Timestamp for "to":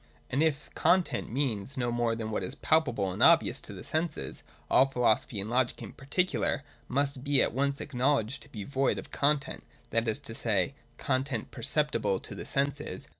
3.61-3.71, 8.41-8.49, 10.17-10.33, 12.23-12.33